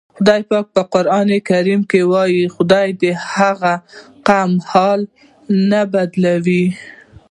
خدای 0.15 0.41
پاک 0.49 0.65
په 0.75 0.81
قرآن 0.93 1.27
کې 1.89 2.01
وایي: 2.11 2.43
"خدای 2.55 2.87
د 3.01 3.03
هغه 3.33 3.73
قوم 4.27 4.51
حال 4.69 4.99
نه 5.69 5.81
بدلوي". 5.93 6.65